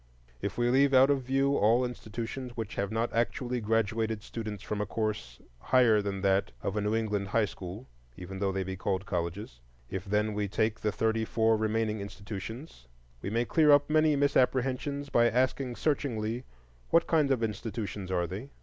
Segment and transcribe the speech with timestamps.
[0.41, 4.81] If we leave out of view all institutions which have not actually graduated students from
[4.81, 8.75] a course higher than that of a New England high school, even though they be
[8.75, 9.59] called colleges;
[9.91, 12.87] if then we take the thirty four remaining institutions,
[13.21, 16.45] we may clear up many misapprehensions by asking searchingly,
[16.89, 18.49] What kind of institutions are they?